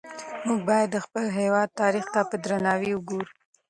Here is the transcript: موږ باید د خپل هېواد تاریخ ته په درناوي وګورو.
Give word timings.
موږ 0.47 0.59
باید 0.69 0.87
د 0.91 0.97
خپل 1.05 1.25
هېواد 1.39 1.69
تاریخ 1.81 2.05
ته 2.13 2.19
په 2.29 2.35
درناوي 2.43 2.91
وګورو. 2.93 3.29